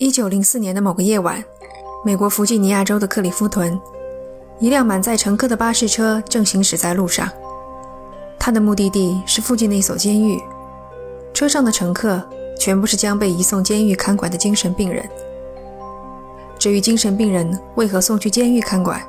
[0.00, 1.44] 一九零四年的某个夜晚，
[2.02, 3.78] 美国弗吉尼亚州的克里夫屯，
[4.58, 7.28] 一辆满载乘客的巴士车正行驶在路上。
[8.38, 10.40] 它的目的地是附近的一所监狱，
[11.34, 12.26] 车上的乘客
[12.58, 15.06] 全部是将被移送监狱看管的精神病人。
[16.58, 19.02] 至于精神病人为何送去监狱看管，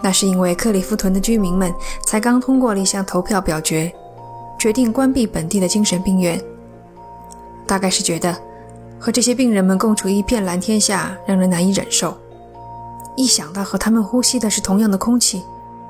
[0.00, 1.70] 那是因为克里夫屯的居民们
[2.06, 3.92] 才刚通过了一项投票表决，
[4.58, 6.42] 决定关闭本地的精神病院。
[7.66, 8.34] 大概是觉得。
[9.00, 12.14] 和这些病人们共处一片蓝天下，让人难以忍受。
[13.16, 15.42] 一想到和他们呼吸的是同样的空气，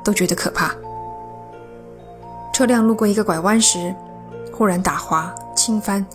[0.05, 0.73] 都觉得可怕。
[2.52, 3.92] 车辆路过一个拐弯时，
[4.52, 6.06] 忽然打滑倾翻。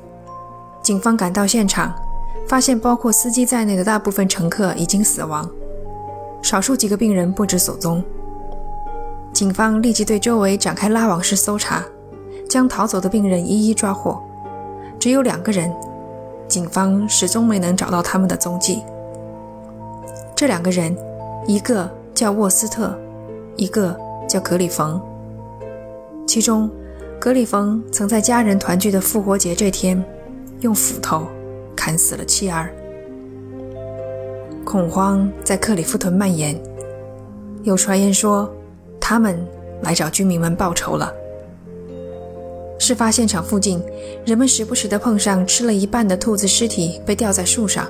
[0.81, 1.94] 警方赶到现场，
[2.48, 5.50] 发现包括司机在内的大部分乘客已经死亡，
[6.41, 8.02] 少数几个病人不知所踪。
[9.34, 11.84] 警方立即对周围展开拉网式搜查，
[12.50, 14.23] 将逃走的病人一一抓获。
[14.98, 15.70] 只有两个人。
[16.48, 18.84] 警方始终没能找到他们的踪迹。
[20.36, 20.95] 这两个人，
[21.47, 22.97] 一个叫沃斯特，
[23.56, 23.97] 一个
[24.28, 25.02] 叫格里冯。
[26.28, 26.70] 其中，
[27.20, 30.03] 格里冯曾在家人团聚的复活节这天，
[30.61, 31.25] 用斧头
[31.75, 32.70] 砍死了妻儿。
[34.64, 36.59] 恐慌在克里夫屯蔓延，
[37.64, 38.52] 有传言说，
[39.00, 39.38] 他们
[39.81, 41.14] 来找居民们报仇了。
[42.86, 43.81] 事发现场附近，
[44.28, 47.88] 人们时不时地碰上吃了一半的兔子尸体被吊在树上。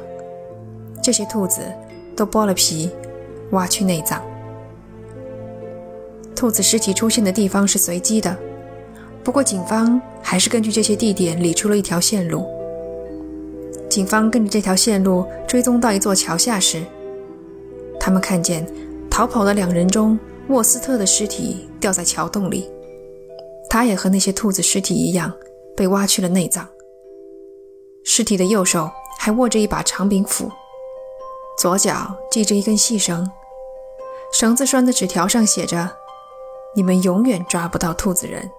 [1.04, 1.60] 这些兔子
[2.16, 2.90] 都剥了皮，
[3.52, 4.24] 挖去内脏。
[6.34, 8.38] 兔子尸体出现的地方是随机的，
[9.22, 12.46] 不过警方还是根据这些地点理出了一条线路。
[13.90, 16.82] 警方跟着这条线路追踪到一座桥下时，
[18.00, 18.66] 他们看见
[19.12, 22.70] 逃跑的两人中，沃斯特的尸体掉在桥洞里。
[23.76, 25.34] 他也和那些兔子尸体一样，
[25.76, 26.66] 被挖去了内脏。
[28.06, 30.50] 尸体的右手还握着一把长柄斧，
[31.58, 33.30] 左脚系着一根细绳，
[34.32, 35.98] 绳子拴的纸条上写着
[36.74, 38.50] ：“你们永远抓不到兔子人。”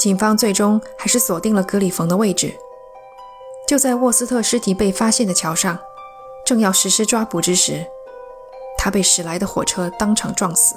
[0.00, 2.56] 警方最终还是锁定了格里冯的位置，
[3.66, 5.78] 就在沃斯特尸体被发现的桥上，
[6.46, 7.86] 正要实施抓捕之时，
[8.78, 10.74] 他被驶来的火车当场撞死。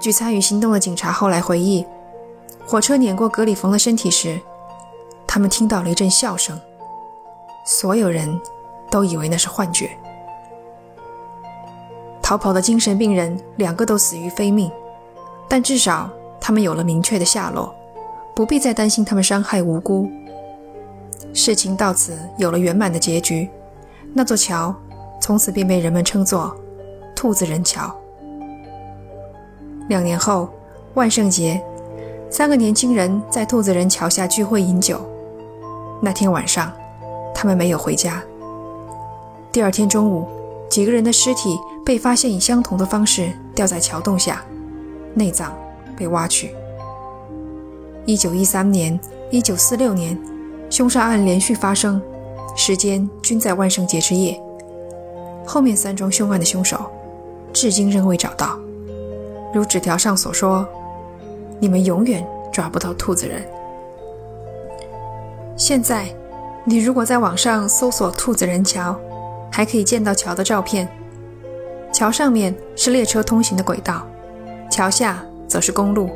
[0.00, 1.84] 据参与行动的警察后来回忆，
[2.66, 4.38] 火车碾过格里冯的身体时，
[5.26, 6.60] 他们听到了一阵笑声，
[7.64, 8.40] 所有人
[8.90, 9.90] 都以为那是幻觉。
[12.20, 14.70] 逃跑的精神病人两个都死于非命，
[15.48, 17.74] 但至少他们有了明确的下落，
[18.34, 20.08] 不必再担心他们伤害无辜。
[21.32, 23.50] 事情到此有了圆满的结局，
[24.12, 24.74] 那座桥
[25.20, 26.54] 从此便被人们称作
[27.16, 27.94] “兔子人桥”。
[29.88, 30.48] 两年后，
[30.94, 31.62] 万圣节，
[32.30, 35.00] 三个年轻人在兔子人桥下聚会饮酒。
[36.00, 36.72] 那天晚上，
[37.34, 38.22] 他们没有回家。
[39.52, 40.26] 第二天中午，
[40.70, 44.42] 几个人的尸体被发现以相同的方式吊在桥洞下，
[45.14, 45.54] 内脏
[45.96, 46.54] 被挖去。
[48.06, 48.98] 一九一三年、
[49.30, 50.18] 一九四六年，
[50.70, 52.00] 凶杀案连续发生，
[52.56, 54.40] 时间均在万圣节之夜。
[55.46, 56.90] 后面三桩凶案的凶手，
[57.52, 58.58] 至今仍未找到。
[59.54, 60.66] 如纸条上所说
[61.60, 63.46] ：“你们永远抓不到兔子人。”
[65.56, 66.08] 现在，
[66.64, 68.98] 你如果在网上搜索“兔子人桥”，
[69.52, 70.88] 还可以见到桥的照片。
[71.92, 74.04] 桥上面是列车通行的轨道，
[74.68, 76.10] 桥下则是公路。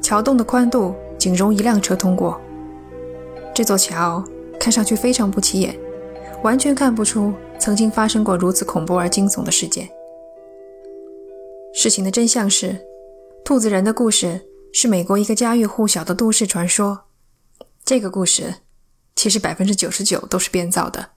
[0.00, 2.40] 桥洞的宽度仅容一辆车通过。
[3.54, 4.24] 这座桥
[4.58, 5.76] 看上去非常不起眼，
[6.42, 9.86] 完全看不出曾经发生过如此恐怖而惊悚的事件。
[11.84, 12.80] 事情的真相是，
[13.44, 14.40] 兔子人的故事
[14.72, 16.98] 是美国一个家喻户晓的都市传说。
[17.84, 18.54] 这个故事
[19.14, 21.10] 其实百分之九十九都是编造的。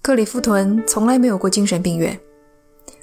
[0.00, 2.20] 克里夫屯从来没有过精神病院，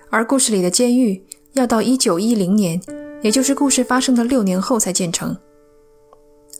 [0.09, 1.21] 而故事里的监狱
[1.55, 2.81] 要到一九一零年，
[3.21, 5.35] 也就是故事发生的六年后才建成。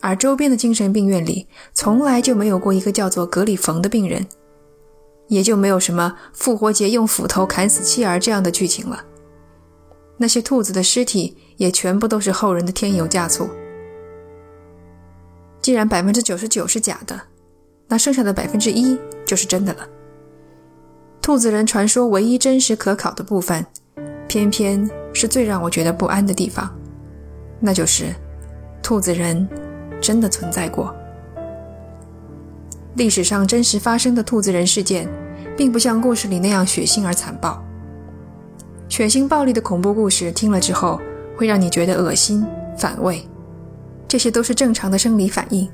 [0.02, 4.28] 而周边的精神病院里从来就没有过一个叫做格里冯的病人，
[5.30, 9.02] 也就没有什么复活节用斧头砍死妻儿这样的剧情了。
[10.18, 13.50] 那些兔子的尸体也全部都是后人的添油加醋。
[15.62, 17.20] 既然百分之九十九是假的，
[17.88, 19.88] 那剩下的百分之一就是真的了。
[21.22, 23.66] 兔子人传说唯一真实可考的部分，
[24.28, 26.72] 偏偏是最让我觉得不安的地方，
[27.60, 28.14] 那就是
[28.84, 29.48] 兔子人
[30.00, 30.96] 真的存在过。
[32.96, 35.10] 历史上真实发生的兔子人事件，
[35.58, 37.62] 并不像故事里那样血腥而残暴。
[38.88, 41.02] 血腥暴力的恐怖故事听了之后，
[41.36, 42.46] 会让你觉得恶心、
[42.78, 43.28] 反胃，
[44.08, 45.68] 这些都是正常的生理反应。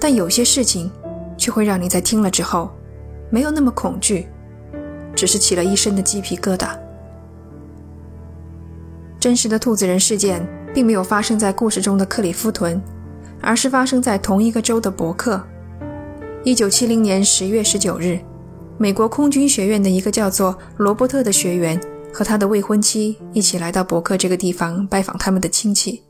[0.00, 0.90] 但有些事情
[1.36, 2.70] 却会让你在听了之后
[3.30, 4.26] 没有那么恐惧，
[5.14, 6.70] 只是起了一身的鸡皮疙瘩。
[9.20, 12.82] 真实的兔子人事件并没有发生在故事中的克里夫屯，
[13.40, 15.40] 而是发生在同一个州的伯克。
[16.42, 18.18] 一九七零年十月十九日，
[18.78, 21.80] 美国空军学院的一个叫做罗伯特的学员
[22.12, 26.02] 和他的未婚妻一起来到伯克这个地方拜访他们的亲戚。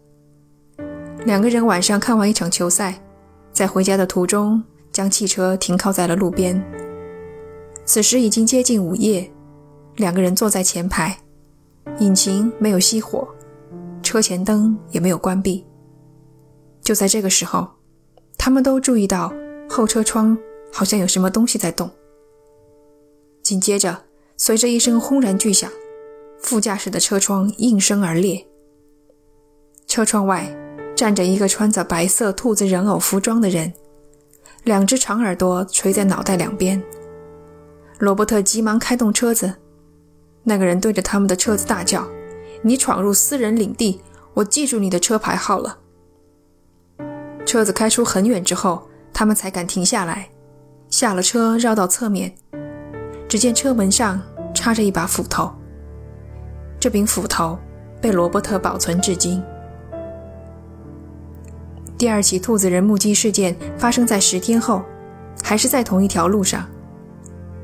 [1.25, 3.01] 两个人晚上看完一场球赛，
[3.53, 6.61] 在回家的途中将汽车停靠在了路边。
[7.85, 9.31] 此时已经接近午夜，
[9.97, 11.17] 两个人坐在前排，
[11.99, 13.29] 引擎没有熄火，
[14.03, 15.65] 车前灯也没有关闭。
[16.81, 17.69] 就在这个时候，
[18.39, 19.33] 他们都注意到
[19.69, 20.37] 后车窗
[20.73, 21.89] 好像有什么东西在动。
[23.53, 24.05] 紧接着，
[24.39, 25.71] 随着一声轰然巨响，
[26.41, 28.47] 副驾驶的车窗应声而裂，
[29.87, 30.51] 车窗外。
[30.97, 33.71] 站着一个穿着白色兔子人偶服装的人，
[34.65, 36.83] 两只长耳朵垂在脑袋两边。
[37.99, 39.53] 罗伯特急忙开动车子，
[40.45, 42.09] 那个人对着他们的车子大叫
[42.65, 44.01] ：“你闯入私人领地，
[44.33, 45.79] 我记住你的车牌号了。”
[47.45, 50.31] 车子开出很远之后，他们才敢停下来，
[50.89, 52.35] 下了车绕到侧面，
[53.29, 54.21] 只见车门上
[54.55, 55.51] 插着一把斧头。
[56.79, 57.59] 这柄斧头
[58.01, 59.43] 被罗伯特保存至今。
[61.97, 64.83] 第二起兔子人目击事件发生在十天后，
[65.43, 66.67] 还是在同一条路上。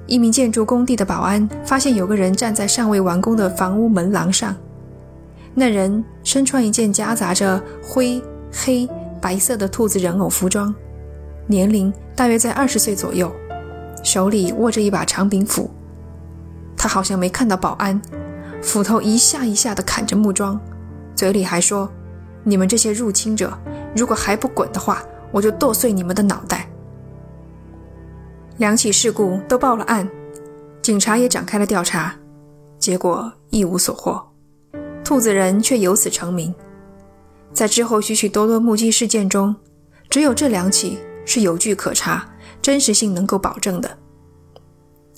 [0.06, 4.54] 一名建筑工地的保安发现有个人站在尚未完工的房屋门廊上。
[5.54, 8.22] 那人身穿一件夹杂着灰、
[8.52, 8.88] 黑、
[9.20, 10.72] 白色的兔子人偶服装，
[11.48, 13.30] 年龄大约在二十岁左右，
[14.02, 15.70] 手里握着一把长柄斧。
[16.76, 18.00] 他好像没看到保安，
[18.62, 20.60] 斧头一下一下地砍着木桩，
[21.14, 21.90] 嘴里还说
[22.44, 23.56] ：“你们这些入侵者！”
[23.96, 25.02] 如果还不滚的话，
[25.32, 26.68] 我就剁碎你们的脑袋。
[28.58, 30.08] 两起事故都报了案，
[30.82, 32.14] 警察也展开了调查，
[32.78, 34.24] 结果一无所获。
[35.02, 36.54] 兔子人却由此成名。
[37.52, 39.56] 在之后许许多多目击事件中，
[40.10, 42.28] 只有这两起是有据可查、
[42.62, 43.98] 真实性能够保证的，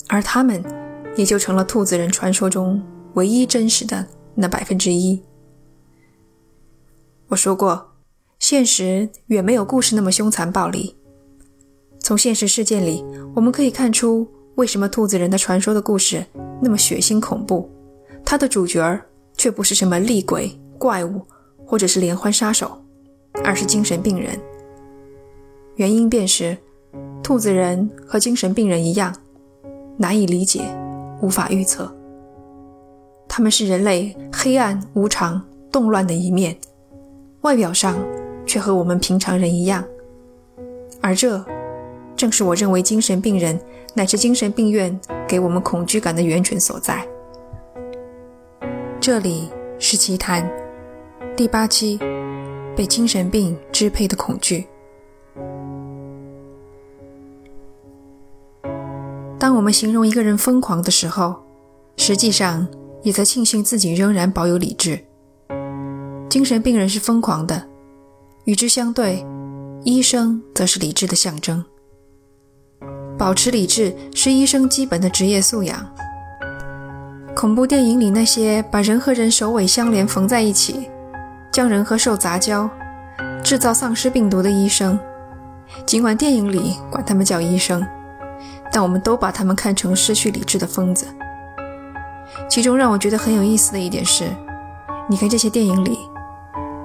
[0.07, 0.63] 而他们
[1.15, 2.81] 也就成了兔子人传说中
[3.13, 5.21] 唯一真实的那百分之一。
[7.27, 7.87] 我说过。
[8.39, 10.97] 现实远没有故事那么凶残暴力。
[11.99, 13.05] 从现实事件里，
[13.35, 16.25] 我们可以看出为什么兔子人的传说的故事
[16.59, 17.69] 那么血腥恐怖，
[18.25, 18.99] 它的主角
[19.37, 21.21] 却不是什么厉鬼、怪物，
[21.67, 22.83] 或者是连环杀手，
[23.43, 24.41] 而是精神病人。
[25.75, 26.57] 原因便是，
[27.23, 29.15] 兔子人和精神病人一样，
[29.97, 30.61] 难以理解，
[31.21, 31.93] 无法预测。
[33.27, 35.41] 他们是人类黑暗、无常、
[35.71, 36.57] 动乱的一面，
[37.41, 37.95] 外表上。
[38.43, 39.81] 却和我们平常人一样，
[40.99, 41.41] 而这
[42.17, 43.57] 正是我认为精神病人
[43.93, 47.07] 乃至精神病院给我们恐惧感的源泉所在。
[48.99, 49.49] 这里
[49.79, 50.45] 是奇谈
[51.37, 51.97] 第八期，
[52.75, 54.67] 被精神病支配的恐惧。
[59.41, 61.35] 当我们形容一个人疯狂的时候，
[61.97, 62.67] 实际上
[63.01, 65.03] 也在庆幸自己仍然保有理智。
[66.29, 67.67] 精神病人是疯狂的。
[68.43, 69.25] 与之相对，
[69.83, 71.65] 医生则是理智的象征。
[73.17, 75.91] 保持理智是医生基本的职业素养。
[77.35, 80.87] 恐怖电影里那些把人和人首尾相连缝在一起，
[81.51, 82.69] 将人和兽杂交，
[83.43, 84.99] 制造丧尸病毒的医生，
[85.83, 87.83] 尽管电影里管他们叫医生，
[88.71, 91.07] 但我们都把他们看成失去理智的疯子。
[92.49, 94.29] 其中让我觉得很有意思的一点是，
[95.09, 95.97] 你看这些电影里。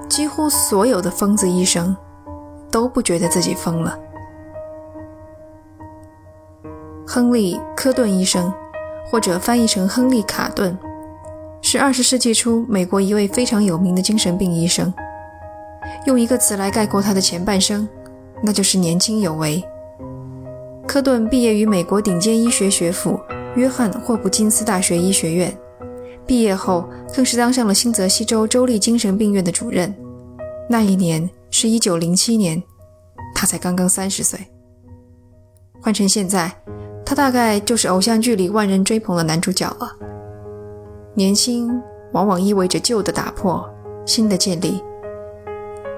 [0.09, 1.95] 几乎所有的疯子医生
[2.71, 3.99] 都不觉得自己疯了。
[7.05, 8.51] 亨利·科顿医生，
[9.05, 10.75] 或者翻译成亨利·卡顿，
[11.61, 14.91] 是二十世纪初美国一位非常有名的精神病医生。
[16.05, 17.87] 用一个词来概括他的前半生，
[18.41, 19.63] 那就是年轻有为。
[20.87, 23.19] 科顿毕业于美国顶尖医学学府
[23.57, 25.55] 约翰霍普金斯大学医学院。
[26.25, 29.93] 毕业后，更是当上了新泽西州州立精神病院的主任。
[30.69, 32.61] 那一年是一九零七年，
[33.35, 34.39] 他才刚刚三十岁。
[35.81, 36.51] 换成现在，
[37.05, 39.91] 他大概就是偶像剧里万人追捧的男主角了。
[41.13, 41.69] 年轻
[42.13, 43.69] 往往意味着旧的打破，
[44.05, 44.81] 新的建立。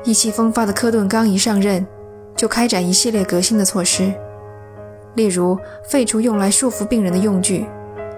[0.04, 1.86] 意气风发的科顿刚一上任，
[2.36, 4.14] 就开展一系列革新的措施，
[5.16, 7.66] 例如废除用来束缚病人的用具，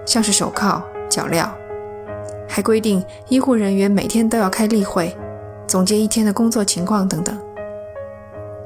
[0.04, 1.48] 像是手铐、脚镣。
[2.48, 5.16] 还规定医护人员每天都要开例会，
[5.66, 7.36] 总结一天的工作情况等等。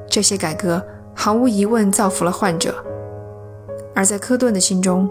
[0.09, 2.75] 这些改革毫无疑问造福了患者，
[3.95, 5.09] 而在科顿的心中，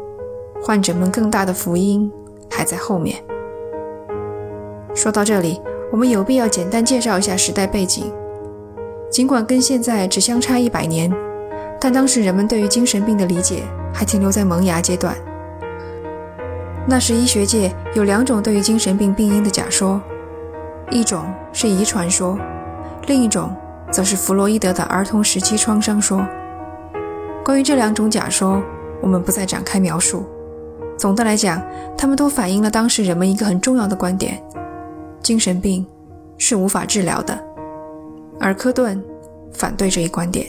[0.62, 2.10] 患者们更大的福音
[2.50, 3.16] 还在后面。
[4.94, 8.12] 说到这里，我们有必要简单介绍一下时代背景。
[9.10, 11.10] 尽管跟现在只相差一百年，
[11.80, 15.14] 但当时人们对于精神病的理解还停留在萌芽阶段。
[16.86, 20.00] 那时医学界有两种对于精神病病因的假说，
[20.90, 22.38] 一种是遗传说，
[23.06, 23.54] 另一种
[23.90, 26.24] 则是弗洛伊德的儿童时期创伤说。
[27.44, 28.62] 关于这两种假说，
[29.00, 30.24] 我们不再展开描述。
[30.96, 31.62] 总的来讲，
[31.96, 34.42] 他们都反映了当时人们一个很重要的观点：
[35.22, 35.84] 精神病
[36.38, 37.38] 是无法治疗的。
[38.40, 39.02] 而科顿
[39.52, 40.46] 反对这一观点。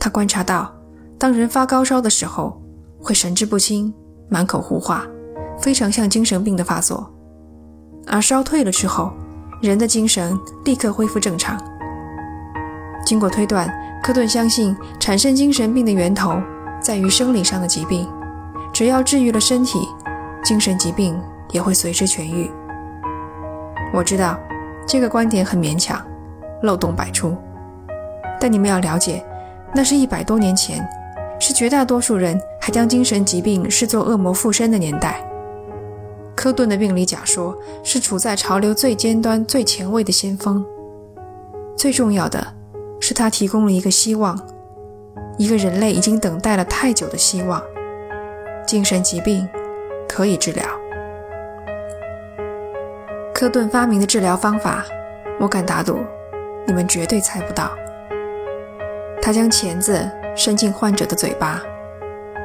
[0.00, 0.74] 他观察到，
[1.18, 2.60] 当人发高烧的时候，
[2.98, 3.92] 会神志不清、
[4.30, 5.06] 满口胡话，
[5.58, 7.06] 非常像精神病的发作；
[8.06, 9.12] 而烧退了之后，
[9.60, 11.60] 人的精神立刻恢复正常。
[13.04, 13.70] 经过推断，
[14.02, 16.40] 科顿相信产生精神病的源头
[16.80, 18.08] 在于生理上的疾病，
[18.72, 19.78] 只要治愈了身体，
[20.42, 22.50] 精神疾病也会随之痊愈。
[23.92, 24.38] 我知道
[24.86, 26.00] 这个观点很勉强。
[26.62, 27.34] 漏洞百出，
[28.38, 29.24] 但你们要了解，
[29.74, 30.86] 那是一百多年前，
[31.38, 35.24] 是绝大多数人还将精神疾病视作恶魔附身的年代。
[36.34, 40.64] 科顿的病理假说是处在潮流最尖端、最前卫的先锋。
[41.76, 42.46] 最重要的
[43.00, 44.38] 是，他提供了一个希望，
[45.38, 47.62] 一个人类已经等待了太久的希望：
[48.66, 49.48] 精神疾病
[50.08, 50.64] 可以治疗。
[53.34, 54.84] 科顿发明的治疗方法，
[55.38, 55.98] 我敢打赌。
[56.66, 57.70] 你们绝对猜不到，
[59.22, 61.60] 他将钳子伸进患者的嘴巴，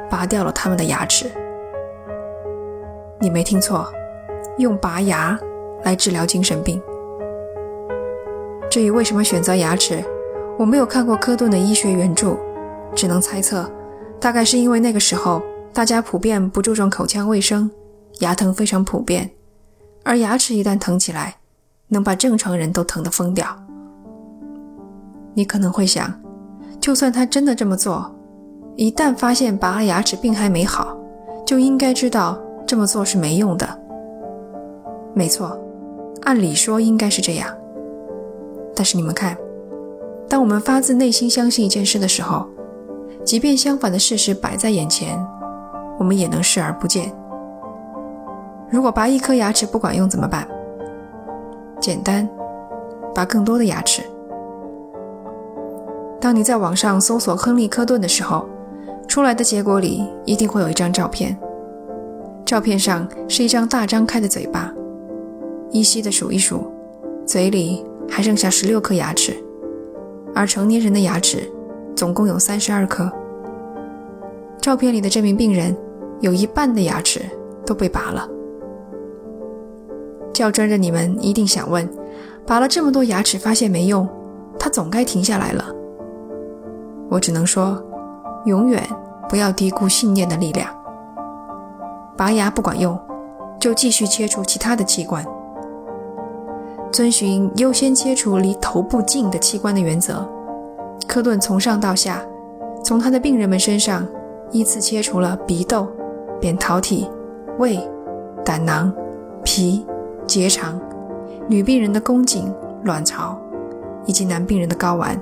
[0.09, 1.31] 拔掉了他们的牙齿。
[3.19, 3.91] 你没听错，
[4.57, 5.39] 用拔牙
[5.83, 6.81] 来治疗精神病。
[8.69, 10.03] 至于为什么选择牙齿，
[10.59, 12.37] 我没有看过科顿的医学原著，
[12.93, 13.69] 只能猜测，
[14.19, 15.41] 大概是因为那个时候
[15.73, 17.71] 大家普遍不注重口腔卫生，
[18.19, 19.31] 牙疼非常普遍，
[20.03, 21.37] 而牙齿一旦疼起来，
[21.87, 23.47] 能把正常人都疼得疯掉。
[25.33, 26.13] 你可能会想，
[26.85, 28.13] 就算他真的这么做，
[28.75, 30.95] 一旦发现拔了牙齿病还没好，
[31.43, 32.37] 就应该知道
[32.67, 33.67] 这么做是没用的。
[35.15, 35.59] 没错，
[36.25, 37.49] 按理说应该是这样。
[38.75, 39.35] 但是你们看，
[40.29, 42.45] 当我们发自内心相信一件事的时候，
[43.23, 45.17] 即便相反的事实摆在眼前，
[45.97, 47.11] 我们也能视而不见。
[48.69, 50.47] 如果拔一颗牙齿不管用怎么办？
[51.81, 52.29] 简单，
[53.15, 54.03] 拔更多的牙齿。
[56.25, 58.49] 当你在网上搜索亨利·科顿的时候，
[59.07, 61.37] 出来的结果里一定会有一张照片。
[62.43, 64.73] 照片上是一张大张开的嘴巴，
[65.69, 66.65] 依稀的数一数，
[67.27, 69.37] 嘴里还剩下十六颗牙齿，
[70.33, 71.47] 而成年人的牙齿
[71.95, 73.07] 总共有三十二颗。
[74.59, 75.77] 照片里的这名病人
[76.21, 77.21] 有一半的牙齿
[77.67, 78.27] 都被拔了。
[80.33, 81.87] 较真的你们一定想问：
[82.47, 84.09] 拔了这么多牙齿，发现没用，
[84.57, 85.63] 他总该停下来了。
[87.09, 87.81] 我只能说，
[88.45, 88.83] 永远
[89.29, 90.67] 不要低估信念的力量。
[92.17, 92.97] 拔牙不管用，
[93.59, 95.25] 就继续切除其他的器官，
[96.91, 100.27] 遵循优先切除离头部近的器官的原则。
[101.07, 102.21] 科顿从上到下，
[102.83, 104.05] 从他的病人们身上
[104.51, 105.87] 依次切除了鼻窦、
[106.39, 107.09] 扁桃体、
[107.59, 107.79] 胃、
[108.43, 108.91] 胆囊、
[109.43, 109.85] 脾、
[110.25, 110.79] 结肠、
[111.47, 113.37] 女病人的宫颈、卵巢，
[114.05, 115.19] 以及男病人的睾丸。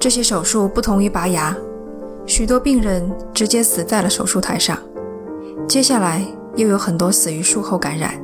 [0.00, 1.54] 这些手术不同于拔牙，
[2.24, 4.78] 许多病人直接死在了手术台上。
[5.68, 6.24] 接下来
[6.56, 8.14] 又有很多死于术后感染。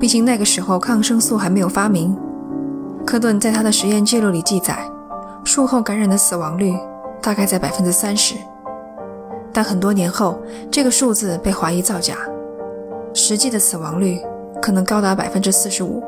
[0.00, 2.18] 毕竟那个时候抗生素还没有发明。
[3.06, 4.76] 科顿在他的实验记录里记载，
[5.44, 6.74] 术后感染的死亡率
[7.22, 8.34] 大概在百分之三十。
[9.52, 12.16] 但很多年后，这个数字被怀疑造假，
[13.14, 14.18] 实际的死亡率
[14.60, 16.02] 可能高达百分之四十五。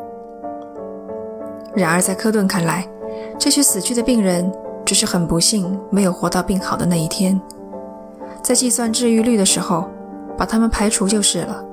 [1.76, 2.84] 然而在科顿看来，
[3.38, 4.52] 这些死去的病人。
[4.84, 7.40] 只是很不幸，没有活到病好的那一天。
[8.42, 9.88] 在计算治愈率的时候，
[10.36, 11.64] 把他们排除就是了。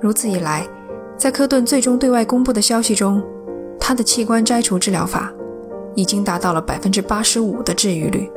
[0.00, 0.66] 如此一来，
[1.16, 3.22] 在科顿最终对外公布的消息中，
[3.80, 5.32] 他的器官摘除治疗法
[5.94, 8.30] 已经达到了百分之八十五的治愈率。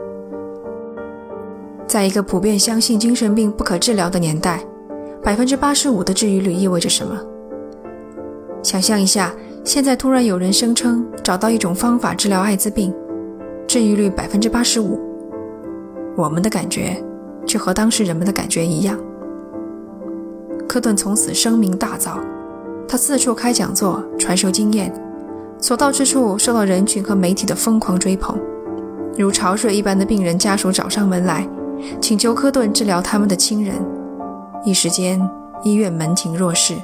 [1.88, 4.62] 在一个普遍相信精神病不可治疗的年代，
[5.24, 7.20] 百分之八十五的治愈率意味着什么？
[8.64, 12.94] 想象一下，现在突然有人声称找到一种方法治疗艾滋病。
[13.76, 14.98] 治愈率百分之八十五，
[16.16, 16.96] 我们的感觉
[17.46, 18.98] 却和当时人们的感觉一样。
[20.66, 22.12] 科顿从此声名大噪，
[22.88, 24.94] 他四处开讲座，传授经验，
[25.60, 28.40] 所到之处受到人群和媒体的疯狂追捧，
[29.18, 31.46] 如潮水一般的病人家属找上门来，
[32.00, 33.76] 请求科顿治疗他们的亲人。
[34.64, 35.20] 一时间，
[35.66, 36.76] 医院门庭若市。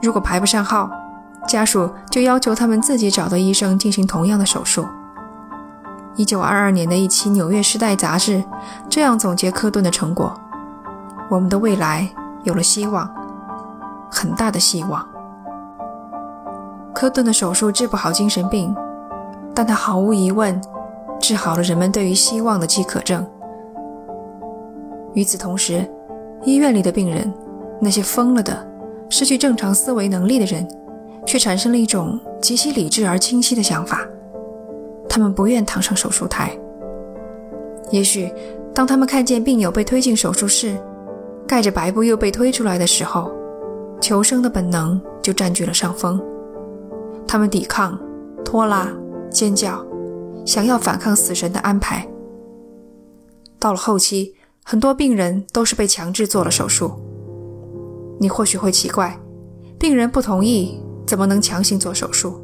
[0.00, 0.90] 如果排不上号，
[1.46, 4.86] 家属就要求他们自己找的医生进行同样的手术。
[6.14, 8.44] 一九二二年的一期《纽约时代》杂志
[8.88, 10.38] 这样总结科顿的成果
[11.30, 12.06] ：“我们的未来
[12.44, 13.08] 有了希望，
[14.10, 15.06] 很大的希望。”
[16.94, 18.74] 科顿的手术治不好精神病，
[19.54, 20.60] 但他毫无疑问
[21.18, 23.26] 治好了人们对于希望的饥渴症。
[25.14, 25.90] 与此同时，
[26.44, 27.32] 医院里的病人，
[27.80, 28.66] 那些疯了的、
[29.08, 30.68] 失去正常思维能力的人，
[31.26, 34.00] 却产生了一种极其理智而清晰的想法：
[35.12, 36.58] 他们不愿躺上手术台。
[37.90, 38.32] 也许，
[38.74, 40.74] 当他们看见病友被推进手术室，
[41.46, 43.30] 盖着白布又被推出来的时候，
[44.00, 46.18] 求生的本能就占据了上风。
[47.28, 48.00] 他们抵抗、
[48.42, 48.90] 拖拉、
[49.30, 49.84] 尖叫，
[50.46, 52.08] 想要反抗死神的安排。
[53.58, 56.90] 到了后期，很多病人都是被强制做了手术。
[58.18, 59.14] 你或许会奇怪，
[59.78, 62.40] 病人不同意，怎么能强行做手术？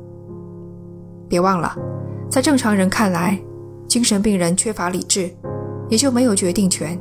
[1.31, 1.75] 别忘了，
[2.31, 3.41] 在正常人看来，
[3.89, 5.31] 精神病人缺乏理智，
[5.89, 6.99] 也就没有决定权。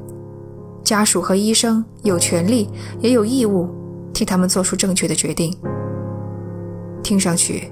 [0.84, 2.70] 家属和医生有权利，
[3.02, 3.68] 也有义务
[4.14, 5.54] 替他们做出正确的决定。
[7.04, 7.72] 听上去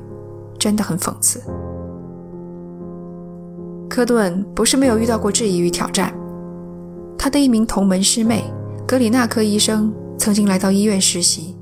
[0.60, 1.42] 真的很讽刺。
[3.90, 6.14] 科顿不是没有遇到过质疑与挑战。
[7.18, 8.44] 他的一名同门师妹
[8.86, 11.56] 格里纳克医生曾经来到医院实习，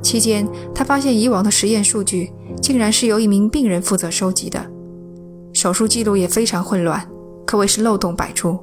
[0.00, 2.32] 期间他发现以往的实验数据
[2.62, 4.64] 竟然是由一名病人负责收集的，
[5.64, 7.02] 手术记录也非常混乱，
[7.46, 8.58] 可谓是漏洞百出。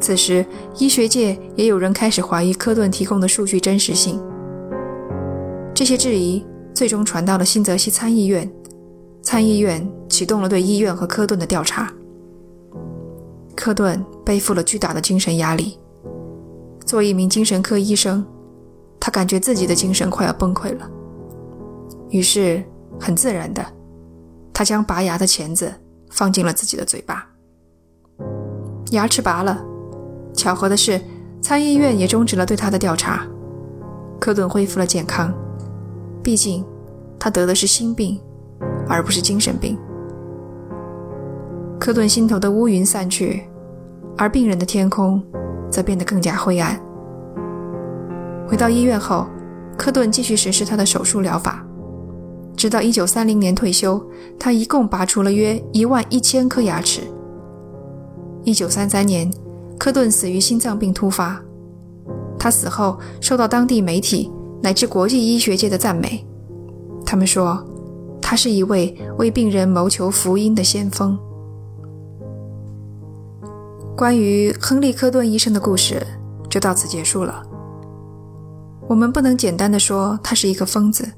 [0.00, 0.44] 此时，
[0.78, 4.20] 医学界也有人开始怀疑科顿提供的数据真实性。
[5.72, 6.44] 这些质疑。
[6.74, 8.50] 最终传到了新泽西参议院，
[9.22, 11.92] 参议院启动了对医院和科顿的调查。
[13.54, 15.78] 科顿背负了巨大的精神压力，
[16.84, 18.26] 作为一名精神科医生，
[18.98, 20.90] 他感觉自己的精神快要崩溃了。
[22.08, 22.60] 于是，
[22.98, 23.64] 很自然的，
[24.60, 25.72] 他将拔牙的钳子
[26.10, 27.26] 放进了自己的嘴巴。
[28.90, 29.58] 牙齿拔了，
[30.34, 31.00] 巧合的是，
[31.40, 33.26] 参议院也终止了对他的调查，
[34.20, 35.32] 科顿恢复了健康。
[36.22, 36.62] 毕竟，
[37.18, 38.20] 他得的是心病，
[38.86, 39.78] 而不是精神病。
[41.78, 43.42] 科顿心头的乌云散去，
[44.18, 45.24] 而病人的天空
[45.70, 46.78] 则变得更加灰暗。
[48.46, 49.26] 回到医院后，
[49.78, 51.64] 科顿继续实施他的手术疗法，
[52.60, 53.98] 直到1930年退休。
[54.38, 57.00] 他一共拔出了约一万一千颗牙齿。
[58.44, 59.32] 1933年，
[59.78, 61.40] 科顿死于心脏病突发。
[62.38, 64.30] 他死后受到当地媒体。
[64.62, 66.22] 乃至国际医学界的赞美，
[67.06, 67.66] 他们说，
[68.20, 71.18] 他是一位为病人谋求福音的先锋。
[73.96, 76.06] 关于亨利·科顿医生的故事
[76.50, 77.42] 就到此结束了。
[78.86, 81.10] 我们不能简单的说他是一个疯子。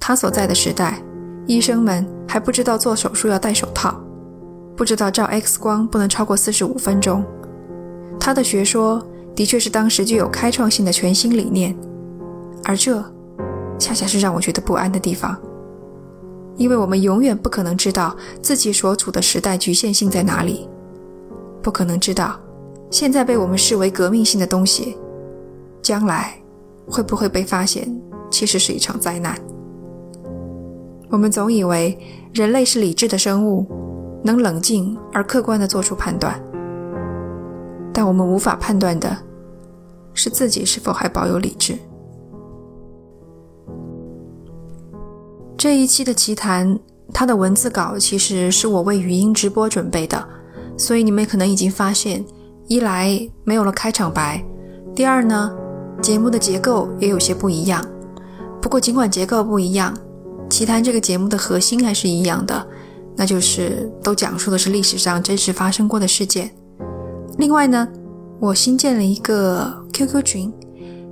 [0.00, 1.00] 他所在的时代，
[1.46, 4.02] 医生们还不知道做手术要戴手套，
[4.74, 7.22] 不知道照 X 光不能超过四十五分钟。
[8.18, 11.76] 他的学说的确是当时具有开创性的全新理念。
[12.64, 13.02] 而这，
[13.78, 15.38] 恰恰是让我觉得不安的地方，
[16.56, 20.68] 因为我们永远不可能知道自己所处的时代局限性在哪里，
[21.62, 22.38] 不可能知道
[22.90, 24.96] 现在被我们视为革命性的东西，
[25.82, 26.34] 将来
[26.86, 27.88] 会不会被发现
[28.30, 29.38] 其实是一场灾难。
[31.10, 31.98] 我们总以为
[32.32, 33.66] 人类是理智的生物，
[34.22, 36.40] 能冷静而客观地做出判断，
[37.92, 39.16] 但我们无法判断的
[40.14, 41.76] 是自己是否还保有理智。
[45.56, 46.78] 这一期的奇谈，
[47.12, 50.24] 它的文字稿其实是我为语音直播准备的，
[50.76, 52.24] 所以你们可能已经发现，
[52.68, 54.42] 一来没有了开场白，
[54.94, 55.52] 第二呢，
[56.00, 57.84] 节目的结构也有些不一样。
[58.62, 59.94] 不过尽管结构不一样，
[60.50, 62.66] 奇谈这个节目的核心还是一样的，
[63.16, 66.50] 那就是都讲述的是历史上真实发生过的事件。
[67.38, 67.88] 另外呢，
[68.40, 70.52] 我新建了一个 QQ 群，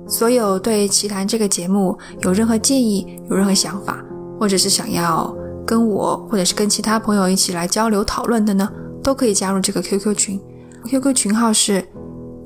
[0.07, 4.05] 所有对奇谈这个节目有任何建议、有任何想法。
[4.39, 5.35] 或者是想要
[5.67, 8.71] 跟我，或者是跟其他朋友一起来交流讨论的呢，
[9.03, 10.39] 都可以加入这个 QQ 群。
[10.85, 11.85] QQ 群号是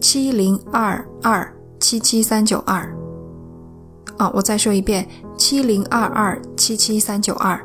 [0.02, 2.92] 七零二二七七三九二。
[4.18, 5.08] 啊，我再说一遍，
[5.44, 7.62] 七零二二七七三九二。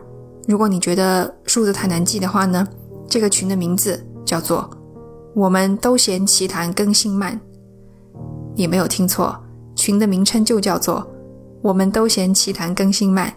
[0.48, 2.66] 如果你觉得数字太难记的话呢，
[3.08, 4.68] 这个群的名字叫做
[5.32, 7.40] “我们都嫌奇谈更新慢”。
[8.56, 9.40] 你没有听错，
[9.76, 11.08] 群的名称就叫做
[11.62, 13.32] “我们都嫌奇谈更新慢”。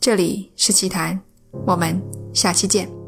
[0.00, 1.20] 这里是奇谈，
[1.66, 2.00] 我们
[2.32, 3.03] 下期见。